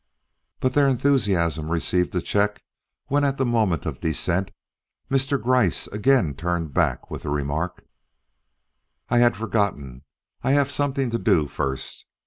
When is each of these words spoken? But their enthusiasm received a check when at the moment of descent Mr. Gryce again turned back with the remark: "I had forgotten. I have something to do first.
But 0.61 0.73
their 0.73 0.87
enthusiasm 0.87 1.69
received 1.69 2.15
a 2.15 2.23
check 2.23 2.63
when 3.05 3.23
at 3.23 3.37
the 3.37 3.45
moment 3.45 3.85
of 3.85 3.99
descent 3.99 4.49
Mr. 5.11 5.39
Gryce 5.39 5.85
again 5.89 6.33
turned 6.33 6.73
back 6.73 7.11
with 7.11 7.21
the 7.21 7.29
remark: 7.29 7.85
"I 9.09 9.19
had 9.19 9.37
forgotten. 9.37 10.03
I 10.41 10.53
have 10.53 10.71
something 10.71 11.11
to 11.11 11.19
do 11.19 11.45
first. 11.47 12.07